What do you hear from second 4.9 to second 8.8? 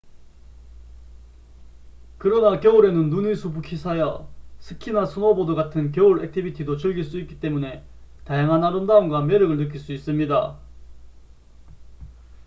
스노보드 같은 겨울 액티비티도 즐길 수 있기 때문에 다양한